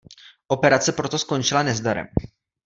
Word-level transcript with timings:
Operace 0.47 0.91
proto 0.93 1.17
skončila 1.17 1.63
nezdarem. 1.63 2.07